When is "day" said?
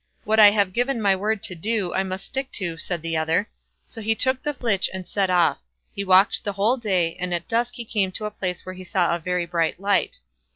6.77-7.15